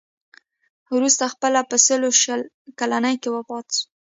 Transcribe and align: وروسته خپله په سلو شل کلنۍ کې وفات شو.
وروسته 0.95 1.31
خپله 1.33 1.59
په 1.69 1.75
سلو 1.85 2.09
شل 2.21 2.41
کلنۍ 2.79 3.15
کې 3.21 3.29
وفات 3.35 3.67
شو. 3.77 3.85